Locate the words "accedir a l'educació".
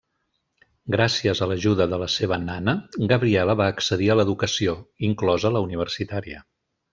3.75-4.75